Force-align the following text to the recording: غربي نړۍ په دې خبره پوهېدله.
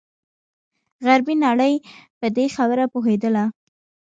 غربي 1.05 1.35
نړۍ 1.45 1.73
په 2.19 2.27
دې 2.35 2.45
خبره 2.55 2.83
پوهېدله. 2.93 3.45